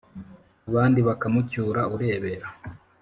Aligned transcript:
abandi 0.69 0.99
bakamucyura 1.07 1.81
urebera 1.95 2.47